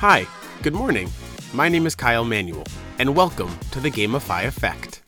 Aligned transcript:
Hi, 0.00 0.26
good 0.60 0.74
morning. 0.74 1.08
My 1.54 1.70
name 1.70 1.86
is 1.86 1.94
Kyle 1.94 2.22
Manuel, 2.22 2.64
and 2.98 3.16
welcome 3.16 3.58
to 3.70 3.80
the 3.80 3.90
Gamify 3.90 4.44
Effect. 4.44 5.00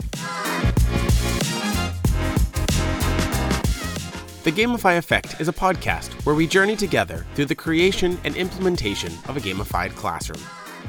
The 4.44 4.50
Gamify 4.50 4.96
Effect 4.96 5.42
is 5.42 5.48
a 5.48 5.52
podcast 5.52 6.24
where 6.24 6.34
we 6.34 6.46
journey 6.46 6.74
together 6.74 7.26
through 7.34 7.44
the 7.44 7.54
creation 7.54 8.18
and 8.24 8.34
implementation 8.34 9.12
of 9.28 9.36
a 9.36 9.40
gamified 9.40 9.94
classroom. 9.94 10.42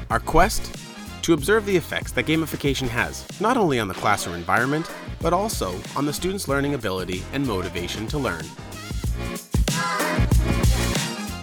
Our 0.08 0.20
quest? 0.20 0.74
To 1.24 1.34
observe 1.34 1.66
the 1.66 1.76
effects 1.76 2.12
that 2.12 2.24
gamification 2.24 2.88
has, 2.88 3.26
not 3.38 3.58
only 3.58 3.78
on 3.80 3.88
the 3.88 3.92
classroom 3.92 4.34
environment, 4.34 4.90
but 5.20 5.34
also 5.34 5.78
on 5.94 6.06
the 6.06 6.12
student's 6.14 6.48
learning 6.48 6.72
ability 6.72 7.22
and 7.34 7.46
motivation 7.46 8.06
to 8.06 8.16
learn. 8.16 8.46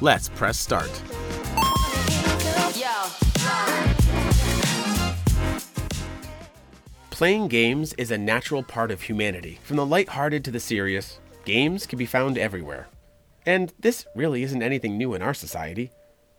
Let's 0.01 0.29
press 0.29 0.57
start. 0.57 0.89
Playing 7.17 7.47
games 7.47 7.93
is 7.93 8.11
a 8.11 8.17
natural 8.19 8.61
part 8.61 8.91
of 8.91 9.01
humanity. 9.01 9.57
From 9.63 9.77
the 9.77 9.85
lighthearted 9.87 10.45
to 10.45 10.51
the 10.51 10.59
serious, 10.59 11.19
games 11.45 11.87
can 11.87 11.97
be 11.97 12.05
found 12.05 12.37
everywhere. 12.37 12.89
And 13.43 13.73
this 13.79 14.05
really 14.13 14.43
isn't 14.43 14.61
anything 14.61 14.99
new 14.99 15.15
in 15.15 15.23
our 15.23 15.33
society. 15.33 15.89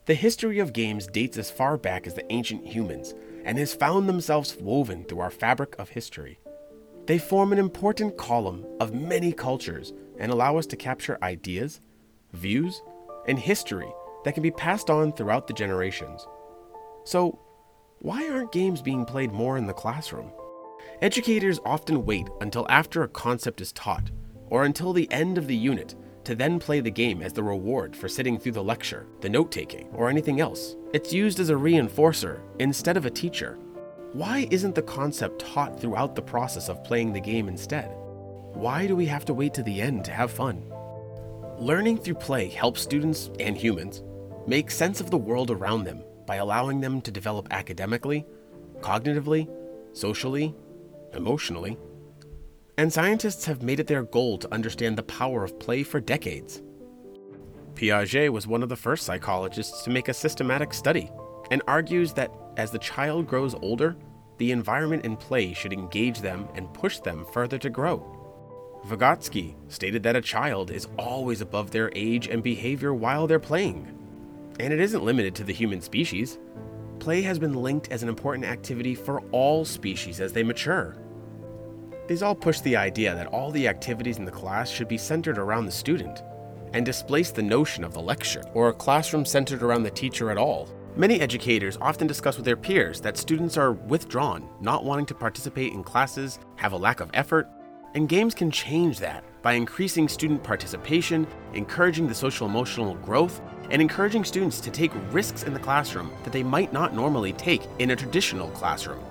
The 0.06 0.14
history 0.14 0.60
of 0.60 0.73
games 0.73 1.09
dates 1.09 1.37
as 1.37 1.51
far 1.51 1.77
back 1.78 2.06
as 2.06 2.14
the 2.14 2.32
ancient 2.32 2.64
humans 2.64 3.12
and 3.45 3.59
has 3.59 3.74
found 3.74 4.09
themselves 4.09 4.56
woven 4.60 5.02
through 5.02 5.18
our 5.18 5.32
fabric 5.32 5.74
of 5.80 5.88
history. 5.88 6.38
They 7.06 7.18
form 7.18 7.52
an 7.52 7.59
important 7.59 8.16
column 8.16 8.65
of 8.79 8.95
many 8.95 9.32
cultures 9.32 9.92
and 10.16 10.30
allow 10.30 10.59
us 10.59 10.66
to 10.66 10.76
capture 10.76 11.18
ideas, 11.24 11.80
views, 12.34 12.82
and 13.26 13.37
history 13.37 13.92
that 14.24 14.34
can 14.34 14.45
be 14.45 14.52
passed 14.52 14.90
on 14.90 15.12
throughout 15.12 15.49
the 15.49 15.54
generations. 15.54 16.24
So, 17.02 17.37
why 17.99 18.29
aren't 18.29 18.52
games 18.52 18.80
being 18.80 19.04
played 19.04 19.32
more 19.32 19.59
in 19.59 19.66
the 19.66 19.73
classroom? 19.73 20.30
Educators 21.01 21.60
often 21.65 22.04
wait 22.04 22.29
until 22.41 22.66
after 22.68 23.04
a 23.04 23.09
concept 23.09 23.60
is 23.60 23.71
taught, 23.73 24.10
or 24.49 24.65
until 24.65 24.93
the 24.93 25.10
end 25.13 25.38
of 25.38 25.46
the 25.46 25.55
unit, 25.55 25.95
to 26.24 26.35
then 26.35 26.59
play 26.59 26.80
the 26.80 26.90
game 26.90 27.23
as 27.23 27.32
the 27.32 27.43
reward 27.43 27.95
for 27.95 28.09
sitting 28.09 28.37
through 28.37 28.51
the 28.51 28.65
lecture, 28.65 29.07
the 29.21 29.29
note 29.29 29.52
taking, 29.52 29.88
or 29.93 30.10
anything 30.10 30.40
else. 30.40 30.74
It's 30.93 31.13
used 31.13 31.38
as 31.38 31.51
a 31.51 31.55
reinforcer 31.55 32.40
instead 32.59 32.96
of 32.96 33.07
a 33.07 33.10
teacher. 33.10 33.57
Why 34.13 34.49
isn't 34.51 34.74
the 34.74 34.82
concept 34.82 35.38
taught 35.38 35.80
throughout 35.80 36.16
the 36.16 36.23
process 36.23 36.68
of 36.68 36.82
playing 36.82 37.12
the 37.12 37.21
game 37.21 37.46
instead? 37.46 37.93
Why 38.55 38.88
do 38.88 38.96
we 38.96 39.07
have 39.07 39.24
to 39.27 39.35
wait 39.35 39.55
to 39.55 39.62
the 39.62 39.80
end 39.80 40.05
to 40.07 40.10
have 40.10 40.33
fun? 40.33 40.65
Learning 41.59 41.96
through 41.96 42.15
play 42.15 42.49
helps 42.49 42.83
students 42.83 43.30
and 43.38 43.57
humans 43.57 44.02
make 44.49 44.68
sense 44.68 45.01
of 45.01 45.12
the 45.12 45.16
world 45.16 45.52
around 45.52 45.85
them 45.85 46.02
by 46.27 46.37
allowing 46.37 46.80
them 46.80 47.01
to 47.02 47.12
develop 47.12 47.46
academically, 47.52 48.27
cognitively, 48.80 49.49
socially, 49.93 50.57
emotionally. 51.14 51.76
And 52.76 52.92
scientists 52.92 53.45
have 53.46 53.62
made 53.62 53.80
it 53.80 53.87
their 53.87 54.04
goal 54.04 54.38
to 54.38 54.54
understand 54.54 54.96
the 54.96 55.02
power 55.02 55.45
of 55.45 55.59
play 55.59 55.82
for 55.82 56.00
decades. 56.00 56.62
Piaget 57.74 58.30
was 58.30 58.46
one 58.46 58.62
of 58.62 58.68
the 58.68 58.76
first 58.76 59.04
psychologists 59.04 59.82
to 59.84 59.90
make 59.90 60.09
a 60.09 60.15
systematic 60.15 60.73
study 60.74 61.10
and 61.50 61.62
argues 61.66 62.12
that 62.12 62.32
as 62.56 62.70
the 62.70 62.78
child 62.78 63.26
grows 63.26 63.54
older, 63.54 63.96
the 64.38 64.53
environment 64.53 65.04
and 65.04 65.19
play 65.19 65.53
should 65.53 65.72
engage 65.72 66.20
them 66.20 66.48
and 66.54 66.72
push 66.75 66.98
them 66.98 67.25
further 67.32 67.59
to 67.59 67.70
grow. 67.70 68.15
Vygotsky 68.87 69.54
stated 69.69 70.03
that 70.04 70.16
a 70.16 70.20
child 70.20 70.70
is 70.70 70.88
always 70.98 71.41
above 71.41 71.70
their 71.70 71.91
age 71.94 72.28
and 72.28 72.43
behavior 72.43 72.94
while 72.94 73.26
they're 73.26 73.38
playing. 73.38 73.94
And 74.60 74.72
it 74.72 74.81
isn't 74.81 75.04
limited 75.04 75.34
to 75.37 75.44
the 75.44 75.53
human 75.53 75.81
species 75.81 76.38
play 77.09 77.22
has 77.22 77.38
been 77.38 77.54
linked 77.54 77.91
as 77.91 78.03
an 78.03 78.09
important 78.10 78.44
activity 78.44 78.94
for 78.94 79.22
all 79.33 79.65
species 79.65 80.21
as 80.21 80.31
they 80.31 80.43
mature. 80.43 80.94
These 82.06 82.22
all 82.22 82.34
push 82.34 82.60
the 82.60 82.77
idea 82.77 83.15
that 83.15 83.28
all 83.28 83.50
the 83.50 83.66
activities 83.66 84.19
in 84.19 84.27
the 84.27 84.31
class 84.31 84.69
should 84.69 84.88
be 84.88 84.99
centered 84.99 85.38
around 85.38 85.65
the 85.65 85.72
student, 85.72 86.22
and 86.75 86.84
displace 86.84 87.31
the 87.31 87.41
notion 87.41 87.83
of 87.83 87.94
the 87.94 88.03
lecture 88.03 88.43
or 88.53 88.69
a 88.69 88.75
classroom 88.75 89.25
centered 89.25 89.62
around 89.62 89.84
the 89.84 89.91
teacher 89.91 90.31
at 90.31 90.37
all. 90.37 90.69
Many 90.97 91.19
educators 91.22 91.78
often 91.81 92.06
discuss 92.06 92.37
with 92.37 92.44
their 92.44 92.59
peers 92.59 93.00
that 93.00 93.16
students 93.16 93.56
are 93.56 93.72
withdrawn, 93.72 94.47
not 94.60 94.84
wanting 94.84 95.06
to 95.06 95.15
participate 95.15 95.72
in 95.72 95.83
classes, 95.83 96.38
have 96.56 96.72
a 96.72 96.77
lack 96.77 97.00
of 97.00 97.10
effort, 97.15 97.49
and 97.94 98.06
games 98.06 98.34
can 98.34 98.50
change 98.50 98.99
that 98.99 99.25
by 99.41 99.54
increasing 99.54 100.09
student 100.09 100.43
participation, 100.43 101.27
encouraging 101.54 102.06
the 102.06 102.15
social 102.15 102.47
emotional 102.47 102.97
growth, 102.97 103.41
and 103.71 103.83
encouraging 103.83 104.25
students 104.25 104.61
to 104.61 104.71
take 104.71 104.93
risks 105.12 105.43
in 105.43 105.53
the 105.53 105.61
classroom 105.61 106.11
that 106.25 106.33
they 106.33 106.43
might 106.43 106.73
not 106.73 106.95
normally 106.95 107.33
take 107.33 107.62
in 107.79 107.91
a 107.91 107.97
traditional 107.97 108.49
classroom. 108.51 109.03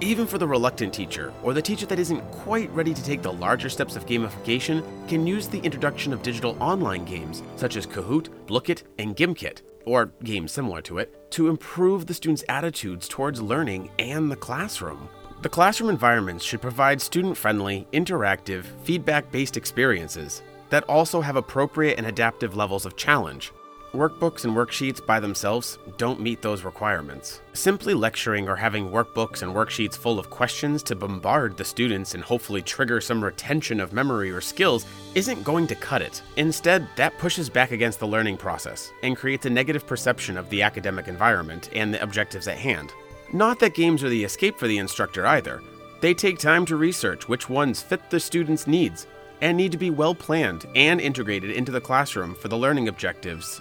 Even 0.00 0.26
for 0.26 0.38
the 0.38 0.48
reluctant 0.48 0.92
teacher, 0.92 1.32
or 1.44 1.54
the 1.54 1.62
teacher 1.62 1.86
that 1.86 2.00
isn't 2.00 2.20
quite 2.32 2.68
ready 2.70 2.92
to 2.92 3.04
take 3.04 3.22
the 3.22 3.32
larger 3.32 3.68
steps 3.68 3.94
of 3.94 4.04
gamification, 4.04 4.84
can 5.06 5.26
use 5.26 5.46
the 5.46 5.60
introduction 5.60 6.12
of 6.12 6.22
digital 6.22 6.56
online 6.60 7.04
games 7.04 7.42
such 7.54 7.76
as 7.76 7.86
Kahoot, 7.86 8.28
Blooket, 8.46 8.82
and 8.98 9.16
Gimkit, 9.16 9.62
or 9.86 10.06
games 10.24 10.50
similar 10.50 10.82
to 10.82 10.98
it, 10.98 11.30
to 11.30 11.48
improve 11.48 12.06
the 12.06 12.14
students' 12.14 12.44
attitudes 12.48 13.06
towards 13.06 13.40
learning 13.40 13.90
and 14.00 14.30
the 14.30 14.36
classroom. 14.36 15.08
The 15.42 15.48
classroom 15.48 15.90
environments 15.90 16.44
should 16.44 16.60
provide 16.60 17.00
student 17.00 17.36
friendly, 17.36 17.86
interactive, 17.92 18.64
feedback 18.82 19.30
based 19.30 19.56
experiences 19.56 20.42
that 20.70 20.84
also 20.84 21.20
have 21.20 21.36
appropriate 21.36 21.96
and 21.96 22.06
adaptive 22.06 22.56
levels 22.56 22.86
of 22.86 22.96
challenge 22.96 23.52
Workbooks 23.92 24.44
and 24.44 24.56
worksheets 24.56 25.04
by 25.04 25.20
themselves 25.20 25.76
don't 25.98 26.18
meet 26.18 26.40
those 26.40 26.64
requirements. 26.64 27.42
Simply 27.52 27.92
lecturing 27.92 28.48
or 28.48 28.56
having 28.56 28.88
workbooks 28.88 29.42
and 29.42 29.54
worksheets 29.54 29.98
full 29.98 30.18
of 30.18 30.30
questions 30.30 30.82
to 30.84 30.96
bombard 30.96 31.58
the 31.58 31.64
students 31.64 32.14
and 32.14 32.24
hopefully 32.24 32.62
trigger 32.62 33.02
some 33.02 33.22
retention 33.22 33.80
of 33.80 33.92
memory 33.92 34.30
or 34.30 34.40
skills 34.40 34.86
isn't 35.14 35.44
going 35.44 35.66
to 35.66 35.74
cut 35.74 36.00
it. 36.00 36.22
Instead, 36.38 36.88
that 36.96 37.18
pushes 37.18 37.50
back 37.50 37.70
against 37.70 38.00
the 38.00 38.06
learning 38.06 38.38
process 38.38 38.90
and 39.02 39.14
creates 39.14 39.44
a 39.44 39.50
negative 39.50 39.86
perception 39.86 40.38
of 40.38 40.48
the 40.48 40.62
academic 40.62 41.06
environment 41.06 41.68
and 41.74 41.92
the 41.92 42.02
objectives 42.02 42.48
at 42.48 42.56
hand. 42.56 42.94
Not 43.34 43.58
that 43.58 43.74
games 43.74 44.02
are 44.02 44.08
the 44.08 44.24
escape 44.24 44.58
for 44.58 44.68
the 44.68 44.78
instructor 44.78 45.26
either. 45.26 45.62
They 46.00 46.14
take 46.14 46.38
time 46.38 46.64
to 46.64 46.76
research 46.76 47.28
which 47.28 47.50
ones 47.50 47.82
fit 47.82 48.08
the 48.08 48.20
student's 48.20 48.66
needs 48.66 49.06
and 49.42 49.54
need 49.54 49.72
to 49.72 49.78
be 49.78 49.90
well 49.90 50.14
planned 50.14 50.64
and 50.74 50.98
integrated 50.98 51.50
into 51.50 51.72
the 51.72 51.80
classroom 51.80 52.34
for 52.34 52.48
the 52.48 52.56
learning 52.56 52.88
objectives 52.88 53.60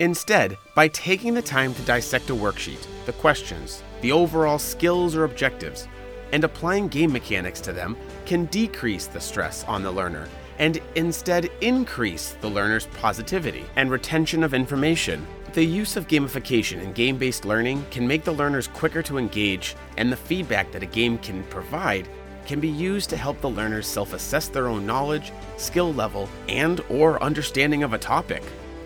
Instead, 0.00 0.56
by 0.74 0.88
taking 0.88 1.34
the 1.34 1.42
time 1.42 1.74
to 1.74 1.82
dissect 1.82 2.30
a 2.30 2.34
worksheet, 2.34 2.86
the 3.04 3.12
questions, 3.12 3.82
the 4.00 4.10
overall 4.10 4.58
skills 4.58 5.14
or 5.14 5.24
objectives, 5.24 5.88
and 6.32 6.42
applying 6.42 6.88
game 6.88 7.12
mechanics 7.12 7.60
to 7.60 7.70
them 7.70 7.94
can 8.24 8.46
decrease 8.46 9.06
the 9.06 9.20
stress 9.20 9.62
on 9.64 9.82
the 9.82 9.92
learner 9.92 10.26
and 10.58 10.80
instead 10.94 11.50
increase 11.60 12.32
the 12.40 12.48
learner's 12.48 12.86
positivity 12.86 13.64
and 13.76 13.90
retention 13.90 14.42
of 14.42 14.54
information. 14.54 15.26
The 15.52 15.64
use 15.64 15.96
of 15.96 16.08
gamification 16.08 16.82
and 16.82 16.94
game 16.94 17.18
based 17.18 17.44
learning 17.44 17.84
can 17.90 18.06
make 18.06 18.24
the 18.24 18.32
learners 18.32 18.68
quicker 18.68 19.02
to 19.02 19.18
engage, 19.18 19.76
and 19.98 20.10
the 20.10 20.16
feedback 20.16 20.72
that 20.72 20.82
a 20.82 20.86
game 20.86 21.18
can 21.18 21.42
provide 21.44 22.08
can 22.46 22.58
be 22.58 22.68
used 22.68 23.10
to 23.10 23.16
help 23.18 23.38
the 23.40 23.50
learners 23.50 23.86
self 23.86 24.14
assess 24.14 24.48
their 24.48 24.68
own 24.68 24.86
knowledge, 24.86 25.30
skill 25.58 25.92
level, 25.92 26.26
and 26.48 26.80
or 26.88 27.22
understanding 27.22 27.82
of 27.82 27.92
a 27.92 27.98
topic. 27.98 28.42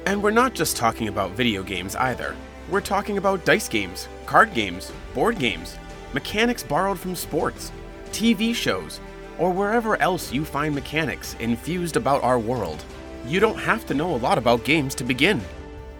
And 0.06 0.22
we're 0.22 0.30
not 0.30 0.52
just 0.52 0.76
talking 0.76 1.08
about 1.08 1.30
video 1.30 1.62
games 1.62 1.96
either. 1.96 2.36
We're 2.68 2.82
talking 2.82 3.16
about 3.16 3.46
dice 3.46 3.68
games, 3.68 4.06
card 4.26 4.52
games, 4.52 4.92
board 5.14 5.38
games, 5.38 5.78
mechanics 6.12 6.62
borrowed 6.62 6.98
from 6.98 7.16
sports, 7.16 7.72
TV 8.10 8.54
shows, 8.54 9.00
or 9.38 9.50
wherever 9.50 9.96
else 10.02 10.30
you 10.30 10.44
find 10.44 10.74
mechanics 10.74 11.36
infused 11.40 11.96
about 11.96 12.22
our 12.22 12.38
world. 12.38 12.84
You 13.26 13.40
don't 13.40 13.58
have 13.58 13.86
to 13.86 13.94
know 13.94 14.14
a 14.14 14.18
lot 14.18 14.36
about 14.36 14.64
games 14.64 14.94
to 14.96 15.04
begin. 15.04 15.40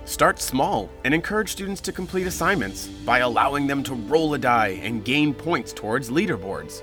Start 0.04 0.38
small 0.38 0.90
and 1.04 1.14
encourage 1.14 1.48
students 1.48 1.80
to 1.80 1.92
complete 1.92 2.26
assignments 2.26 2.88
by 2.88 3.20
allowing 3.20 3.66
them 3.66 3.82
to 3.84 3.94
roll 3.94 4.34
a 4.34 4.38
die 4.38 4.78
and 4.82 5.02
gain 5.02 5.32
points 5.32 5.72
towards 5.72 6.10
leaderboards. 6.10 6.82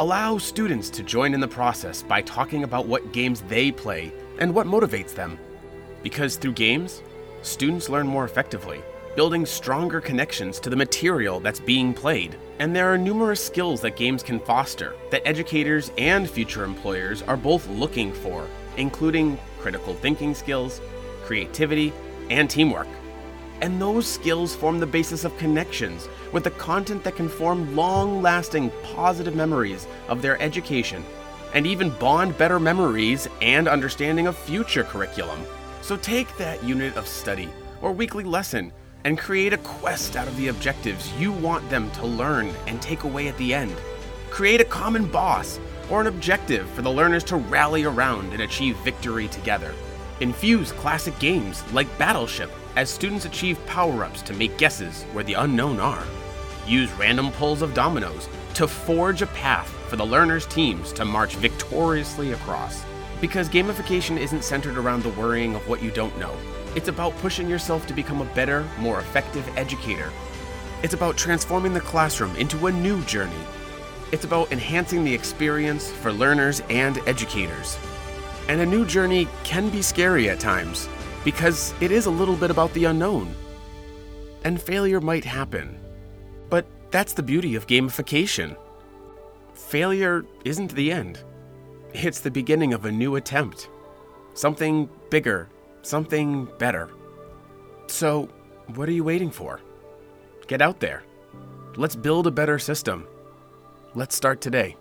Allow 0.00 0.38
students 0.38 0.88
to 0.90 1.02
join 1.02 1.34
in 1.34 1.40
the 1.40 1.48
process 1.48 2.02
by 2.02 2.22
talking 2.22 2.64
about 2.64 2.86
what 2.86 3.12
games 3.12 3.42
they 3.48 3.70
play 3.70 4.14
and 4.38 4.54
what 4.54 4.66
motivates 4.66 5.14
them. 5.14 5.38
Because 6.02 6.36
through 6.36 6.52
games, 6.52 7.02
students 7.42 7.88
learn 7.88 8.06
more 8.06 8.24
effectively, 8.24 8.82
building 9.16 9.44
stronger 9.44 10.00
connections 10.00 10.60
to 10.60 10.70
the 10.70 10.76
material 10.76 11.40
that's 11.40 11.60
being 11.60 11.92
played. 11.92 12.36
And 12.60 12.74
there 12.74 12.92
are 12.92 12.98
numerous 12.98 13.44
skills 13.44 13.80
that 13.80 13.96
games 13.96 14.22
can 14.22 14.40
foster 14.40 14.94
that 15.10 15.26
educators 15.26 15.90
and 15.98 16.28
future 16.28 16.64
employers 16.64 17.22
are 17.22 17.36
both 17.36 17.68
looking 17.68 18.12
for, 18.12 18.46
including 18.76 19.38
critical 19.58 19.94
thinking 19.94 20.34
skills, 20.34 20.80
creativity, 21.24 21.92
and 22.30 22.48
teamwork. 22.48 22.88
And 23.60 23.80
those 23.82 24.06
skills 24.06 24.54
form 24.54 24.78
the 24.78 24.86
basis 24.86 25.24
of 25.24 25.36
connections 25.36 26.08
with 26.32 26.44
the 26.44 26.50
content 26.52 27.02
that 27.02 27.16
can 27.16 27.28
form 27.28 27.74
long 27.74 28.22
lasting 28.22 28.70
positive 28.94 29.34
memories 29.34 29.88
of 30.06 30.22
their 30.22 30.40
education 30.40 31.04
and 31.54 31.66
even 31.66 31.90
bond 31.90 32.36
better 32.38 32.60
memories 32.60 33.26
and 33.42 33.66
understanding 33.66 34.26
of 34.26 34.36
future 34.36 34.84
curriculum. 34.84 35.44
So 35.88 35.96
take 35.96 36.36
that 36.36 36.62
unit 36.62 36.94
of 36.98 37.08
study 37.08 37.48
or 37.80 37.92
weekly 37.92 38.22
lesson 38.22 38.74
and 39.04 39.18
create 39.18 39.54
a 39.54 39.56
quest 39.56 40.16
out 40.16 40.28
of 40.28 40.36
the 40.36 40.48
objectives 40.48 41.10
you 41.14 41.32
want 41.32 41.66
them 41.70 41.90
to 41.92 42.04
learn 42.04 42.48
and 42.66 42.82
take 42.82 43.04
away 43.04 43.26
at 43.26 43.38
the 43.38 43.54
end. 43.54 43.74
Create 44.28 44.60
a 44.60 44.66
common 44.66 45.06
boss 45.06 45.58
or 45.88 46.02
an 46.02 46.06
objective 46.06 46.68
for 46.72 46.82
the 46.82 46.90
learners 46.90 47.24
to 47.24 47.36
rally 47.36 47.84
around 47.84 48.34
and 48.34 48.42
achieve 48.42 48.76
victory 48.80 49.28
together. 49.28 49.74
Infuse 50.20 50.72
classic 50.72 51.18
games 51.20 51.64
like 51.72 51.96
Battleship 51.96 52.50
as 52.76 52.90
students 52.90 53.24
achieve 53.24 53.64
power 53.64 54.04
ups 54.04 54.20
to 54.20 54.34
make 54.34 54.58
guesses 54.58 55.04
where 55.14 55.24
the 55.24 55.32
unknown 55.32 55.80
are. 55.80 56.04
Use 56.66 56.92
random 56.98 57.32
pulls 57.32 57.62
of 57.62 57.72
dominoes 57.72 58.28
to 58.52 58.68
forge 58.68 59.22
a 59.22 59.26
path 59.28 59.70
for 59.88 59.96
the 59.96 60.04
learners' 60.04 60.44
teams 60.44 60.92
to 60.92 61.06
march 61.06 61.36
victoriously 61.36 62.32
across. 62.32 62.84
Because 63.20 63.48
gamification 63.48 64.16
isn't 64.16 64.44
centered 64.44 64.78
around 64.78 65.02
the 65.02 65.08
worrying 65.10 65.54
of 65.54 65.66
what 65.68 65.82
you 65.82 65.90
don't 65.90 66.16
know, 66.18 66.36
it's 66.76 66.88
about 66.88 67.16
pushing 67.18 67.48
yourself 67.48 67.86
to 67.86 67.94
become 67.94 68.20
a 68.20 68.34
better, 68.34 68.64
more 68.78 69.00
effective 69.00 69.48
educator. 69.56 70.12
It's 70.82 70.94
about 70.94 71.16
transforming 71.16 71.74
the 71.74 71.80
classroom 71.80 72.36
into 72.36 72.68
a 72.68 72.72
new 72.72 73.02
journey. 73.02 73.44
It's 74.12 74.24
about 74.24 74.52
enhancing 74.52 75.02
the 75.02 75.12
experience 75.12 75.90
for 75.90 76.12
learners 76.12 76.62
and 76.70 76.98
educators. 77.08 77.76
And 78.48 78.60
a 78.60 78.66
new 78.66 78.86
journey 78.86 79.26
can 79.42 79.68
be 79.68 79.82
scary 79.82 80.30
at 80.30 80.38
times 80.38 80.88
because 81.24 81.74
it 81.80 81.90
is 81.90 82.06
a 82.06 82.10
little 82.10 82.36
bit 82.36 82.50
about 82.50 82.72
the 82.74 82.84
unknown. 82.84 83.34
And 84.44 84.62
failure 84.62 85.00
might 85.00 85.24
happen. 85.24 85.78
But 86.48 86.66
that's 86.90 87.12
the 87.12 87.22
beauty 87.22 87.56
of 87.56 87.66
gamification. 87.66 88.56
Failure 89.52 90.24
isn't 90.44 90.74
the 90.74 90.92
end, 90.92 91.22
it's 91.92 92.20
the 92.20 92.30
beginning 92.30 92.74
of 92.74 92.84
a 92.84 92.92
new 92.92 93.16
attempt. 93.16 93.68
Something 94.34 94.88
bigger, 95.10 95.48
something 95.82 96.48
better. 96.58 96.90
So, 97.86 98.28
what 98.74 98.88
are 98.88 98.92
you 98.92 99.04
waiting 99.04 99.30
for? 99.30 99.60
Get 100.46 100.62
out 100.62 100.80
there. 100.80 101.02
Let's 101.76 101.96
build 101.96 102.26
a 102.26 102.30
better 102.30 102.58
system. 102.58 103.06
Let's 103.94 104.14
start 104.14 104.40
today. 104.40 104.76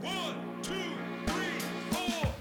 One, 0.00 0.34
two, 0.62 0.72
three, 1.26 1.60
four. 1.90 2.32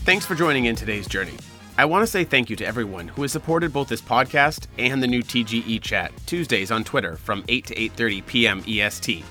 Thanks 0.00 0.24
for 0.24 0.34
joining 0.34 0.64
in 0.64 0.76
today's 0.76 1.06
journey. 1.06 1.34
I 1.78 1.86
want 1.86 2.02
to 2.02 2.06
say 2.06 2.24
thank 2.24 2.50
you 2.50 2.56
to 2.56 2.66
everyone 2.66 3.08
who 3.08 3.22
has 3.22 3.32
supported 3.32 3.72
both 3.72 3.88
this 3.88 4.02
podcast 4.02 4.66
and 4.76 5.02
the 5.02 5.06
new 5.06 5.22
TGE 5.22 5.80
chat 5.80 6.12
Tuesdays 6.26 6.70
on 6.70 6.84
Twitter 6.84 7.16
from 7.16 7.44
8 7.48 7.66
to 7.66 7.74
8:30 7.74 8.26
p.m. 8.26 8.64
EST. 8.68 9.24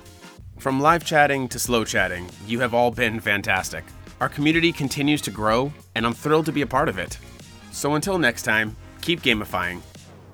From 0.57 0.79
live 0.79 1.05
chatting 1.05 1.47
to 1.49 1.59
slow 1.59 1.85
chatting, 1.85 2.27
you 2.47 2.59
have 2.59 2.73
all 2.73 2.89
been 2.89 3.19
fantastic. 3.19 3.83
Our 4.19 4.29
community 4.29 4.71
continues 4.71 5.21
to 5.21 5.31
grow, 5.31 5.71
and 5.93 6.03
I'm 6.03 6.13
thrilled 6.13 6.47
to 6.47 6.51
be 6.51 6.63
a 6.63 6.67
part 6.67 6.89
of 6.89 6.97
it. 6.97 7.19
So 7.71 7.93
until 7.93 8.17
next 8.17 8.41
time, 8.41 8.75
keep 9.01 9.21
gamifying. 9.21 9.81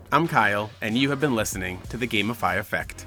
I'm 0.10 0.30
Kyle, 0.30 0.70
and 0.82 0.98
you 0.98 1.10
have 1.10 1.20
been 1.20 1.36
listening 1.36 1.82
to 1.90 1.98
the 1.98 2.08
Gamify 2.08 2.58
Effect. 2.58 3.06